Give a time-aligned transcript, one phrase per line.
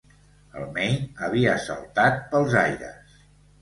[0.61, 3.19] El Maine havia saltat pels aires.